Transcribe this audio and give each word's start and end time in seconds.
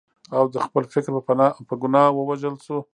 او 0.37 0.43
د 0.53 0.55
خپل 0.67 0.83
فکر 0.93 1.09
په 1.69 1.73
ګناه 1.81 2.09
ووژل 2.13 2.55
شو. 2.65 2.77